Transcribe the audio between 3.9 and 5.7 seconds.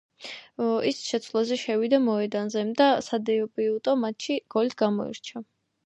მატჩში გოლით გამოირჩა.